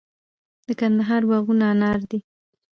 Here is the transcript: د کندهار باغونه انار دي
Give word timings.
د 0.67 0.69
کندهار 0.79 1.21
باغونه 1.29 1.65
انار 1.73 1.99
دي 2.09 2.19